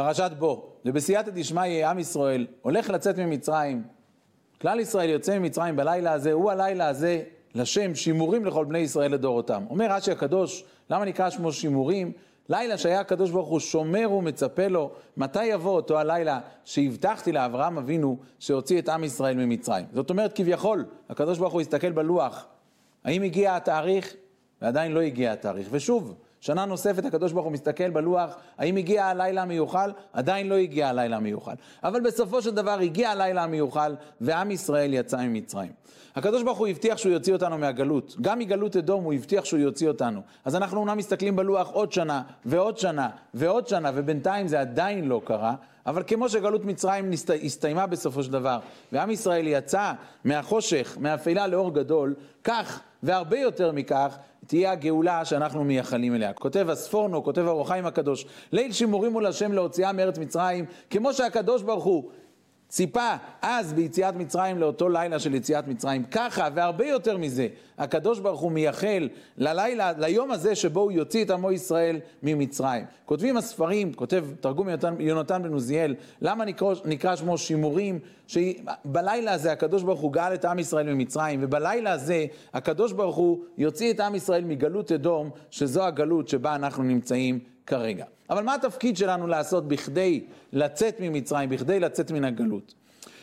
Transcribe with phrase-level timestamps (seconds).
[0.00, 3.82] פרשת בו, ובסייעתא דשמיא עם ישראל הולך לצאת ממצרים.
[4.60, 7.22] כלל ישראל יוצא ממצרים בלילה הזה, הוא הלילה הזה
[7.54, 9.64] לשם שימורים לכל בני ישראל לדורותם.
[9.70, 12.12] אומר רש"י הקדוש, למה נקרא שמו שימורים?
[12.48, 18.18] לילה שהיה הקדוש ברוך הוא שומר ומצפה לו, מתי יבוא אותו הלילה שהבטחתי לאברהם אבינו
[18.38, 19.84] שהוציא את עם ישראל ממצרים.
[19.92, 22.46] זאת אומרת, כביכול, הקדוש ברוך הוא הסתכל בלוח,
[23.04, 24.14] האם הגיע התאריך?
[24.62, 25.68] ועדיין לא הגיע התאריך.
[25.70, 29.92] ושוב, שנה נוספת הקדוש ברוך הוא מסתכל בלוח, האם הגיע הלילה המיוחל?
[30.12, 31.54] עדיין לא הגיע הלילה המיוחל.
[31.84, 35.72] אבל בסופו של דבר הגיע הלילה המיוחל, ועם ישראל יצא ממצרים.
[36.16, 38.16] הקדוש ברוך הוא הבטיח שהוא יוציא אותנו מהגלות.
[38.20, 40.20] גם מגלות אדום הוא הבטיח שהוא יוציא אותנו.
[40.44, 45.20] אז אנחנו אומנם מסתכלים בלוח עוד שנה, ועוד שנה, ועוד שנה, ובינתיים זה עדיין לא
[45.24, 45.54] קרה.
[45.86, 47.10] אבל כמו שגלות מצרים
[47.44, 48.58] הסתיימה בסופו של דבר,
[48.92, 49.92] ועם ישראל יצא
[50.24, 54.16] מהחושך, מהאפלה לאור גדול, כך והרבה יותר מכך,
[54.46, 56.32] תהיה הגאולה שאנחנו מייחלים אליה.
[56.32, 61.62] כותב הספורנו, כותב אור החיים הקדוש, ליל שימורים מול השם להוציאה מארץ מצרים, כמו שהקדוש
[61.62, 62.10] ברוך הוא
[62.70, 66.04] ציפה אז ביציאת מצרים לאותו לילה של יציאת מצרים.
[66.04, 71.30] ככה, והרבה יותר מזה, הקדוש ברוך הוא מייחל ללילה, ליום הזה שבו הוא יוציא את
[71.30, 72.84] עמו ישראל ממצרים.
[73.04, 74.68] כותבים הספרים, כותב תרגום
[74.98, 77.98] יונתן, בן עוזיאל, למה נקרא, נקרא שמו שימורים?
[78.26, 83.38] שבלילה הזה הקדוש ברוך הוא גאל את עם ישראל ממצרים, ובלילה הזה הקדוש ברוך הוא
[83.58, 87.38] יוציא את עם ישראל מגלות אדום, שזו הגלות שבה אנחנו נמצאים
[87.70, 88.04] כרגע.
[88.30, 92.74] אבל מה התפקיד שלנו לעשות בכדי לצאת ממצרים, בכדי לצאת מן הגלות?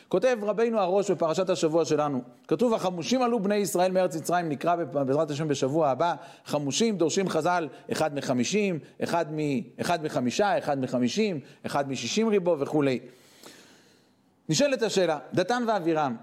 [0.08, 5.32] כותב רבינו הראש בפרשת השבוע שלנו, כתוב החמושים עלו בני ישראל מארץ מצרים, נקרא בעזרת
[5.32, 9.38] השם בשבוע הבא, חמושים דורשים חז"ל אחד מחמישים, אחד, מ,
[9.82, 13.00] אחד מחמישה, אחד מחמישים, אחד משישים ריבו וכולי.
[14.50, 16.16] נשאלת השאלה, דתן ואבירם,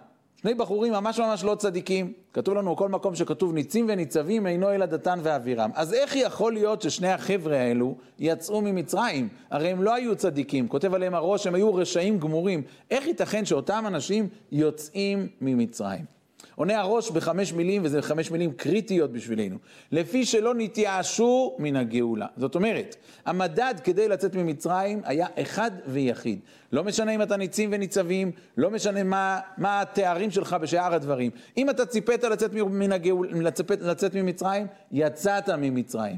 [0.45, 2.13] שני בחורים ממש ממש לא צדיקים.
[2.33, 5.71] כתוב לנו כל מקום שכתוב ניצים וניצבים אינו אלא דתן ואבירם.
[5.75, 9.29] אז איך יכול להיות ששני החבר'ה האלו יצאו ממצרים?
[9.51, 10.69] הרי הם לא היו צדיקים.
[10.69, 12.63] כותב עליהם הראש, הם היו רשעים גמורים.
[12.91, 16.14] איך ייתכן שאותם אנשים יוצאים ממצרים?
[16.55, 19.57] עונה הראש בחמש מילים, וזה חמש מילים קריטיות בשבילנו.
[19.93, 22.27] לפי שלא נתייאשו מן הגאולה.
[22.37, 26.41] זאת אומרת, המדד כדי לצאת ממצרים היה אחד ויחיד.
[26.73, 31.31] לא משנה אם אתה ניצים וניצבים, לא משנה מה, מה התארים שלך בשאר הדברים.
[31.57, 36.17] אם אתה ציפית לצאת, מן הגאול, לצפת, לצאת ממצרים, יצאת ממצרים.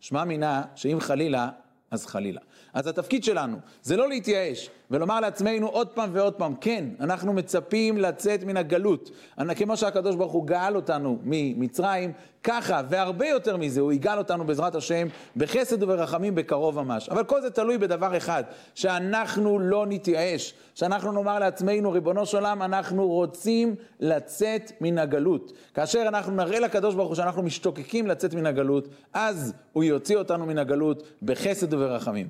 [0.00, 1.48] שמע מינה שאם חלילה
[1.90, 2.40] אז חלילה.
[2.74, 7.98] אז התפקיד שלנו זה לא להתייאש ולומר לעצמנו עוד פעם ועוד פעם, כן, אנחנו מצפים
[7.98, 9.10] לצאת מן הגלות.
[9.56, 12.12] כמו שהקדוש ברוך הוא גאל אותנו ממצרים,
[12.44, 17.08] ככה והרבה יותר מזה, הוא יגאל אותנו בעזרת השם בחסד וברחמים בקרוב ממש.
[17.08, 18.44] אבל כל זה תלוי בדבר אחד,
[18.74, 25.52] שאנחנו לא נתייאש, שאנחנו נאמר לעצמנו, ריבונו של עולם, אנחנו רוצים לצאת מן הגלות.
[25.74, 30.46] כאשר אנחנו נראה לקדוש ברוך הוא שאנחנו משתוקקים לצאת מן הגלות, אז הוא יוציא אותנו
[30.46, 32.28] מן הגלות בחסד וברחמים.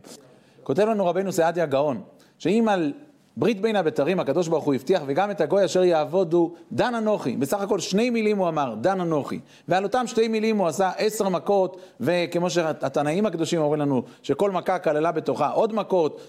[0.62, 2.02] כותב לנו רבנו סעדיה גאון,
[2.38, 2.92] שאם על
[3.36, 7.36] ברית בין הבתרים הקדוש ברוך הוא הבטיח, וגם את הגוי אשר יעבודו, דן אנוכי.
[7.36, 9.40] בסך הכל שני מילים הוא אמר, דן אנוכי.
[9.68, 14.78] ועל אותם שתי מילים הוא עשה עשר מכות, וכמו שהתנאים הקדושים אומרים לנו, שכל מכה
[14.78, 16.20] כללה בתוכה עוד מכות,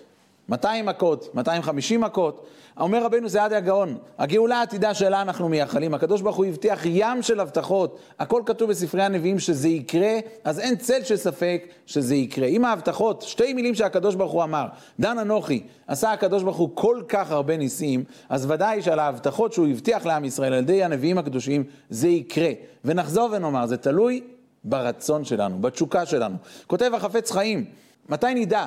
[0.50, 2.46] 200 מכות, 250 מכות.
[2.80, 5.94] אומר רבנו זה עד הגאון, הגאולה העתידה שלה אנחנו מייחלים.
[5.94, 10.76] הקדוש ברוך הוא הבטיח ים של הבטחות, הכל כתוב בספרי הנביאים שזה יקרה, אז אין
[10.76, 12.48] צל של ספק שזה יקרה.
[12.48, 14.66] אם ההבטחות, שתי מילים שהקדוש ברוך הוא אמר,
[15.00, 19.68] דן אנוכי, עשה הקדוש ברוך הוא כל כך הרבה ניסים, אז ודאי שעל ההבטחות שהוא
[19.68, 22.52] הבטיח לעם ישראל על ידי הנביאים הקדושים, זה יקרה.
[22.86, 24.22] ונחזור ונאמר, זה תלוי
[24.64, 26.36] ברצון שלנו, בתשוקה שלנו.
[26.68, 27.66] כותב החפץ חיים,
[28.10, 28.66] מתי נדע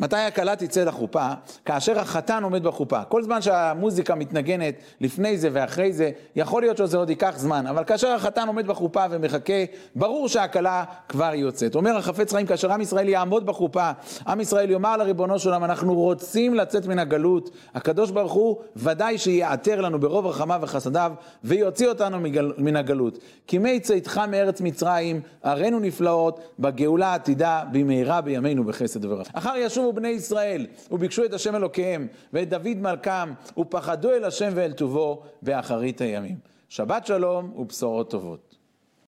[0.00, 1.28] מתי הכלה תצא לחופה?
[1.64, 3.04] כאשר החתן עומד בחופה.
[3.04, 7.84] כל זמן שהמוזיקה מתנגנת לפני זה ואחרי זה, יכול להיות שזה עוד ייקח זמן, אבל
[7.84, 9.52] כאשר החתן עומד בחופה ומחכה,
[9.94, 11.74] ברור שהכלה כבר יוצאת.
[11.74, 13.90] אומר החפץ חיים, כאשר עם ישראל יעמוד בחופה,
[14.26, 19.18] עם ישראל יאמר לריבונו של עולם, אנחנו רוצים לצאת מן הגלות, הקדוש ברוך הוא ודאי
[19.18, 21.12] שיעתר לנו ברוב רחמיו וחסדיו,
[21.44, 23.18] ויוציא אותנו מגל, מן הגלות.
[23.46, 29.30] כי מי צאתך מארץ מצרים, הראינו נפלאות, בגאולה העתידה במהרה בימינו בחסד וברכה.
[29.34, 34.72] אחר ישובו בני ישראל, וביקשו את השם אלוקיהם, ואת דוד מלכם, ופחדו אל השם ואל
[34.72, 36.36] טובו באחרית הימים.
[36.68, 38.49] שבת שלום ובשורות טובות.